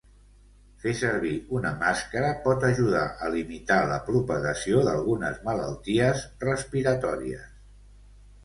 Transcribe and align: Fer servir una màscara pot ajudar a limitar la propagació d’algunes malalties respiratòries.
Fer 0.83 0.91
servir 1.01 1.33
una 1.57 1.73
màscara 1.83 2.31
pot 2.47 2.65
ajudar 2.69 3.03
a 3.27 3.31
limitar 3.35 3.77
la 3.93 3.99
propagació 4.09 4.81
d’algunes 4.89 5.39
malalties 5.51 6.25
respiratòries. 6.49 7.49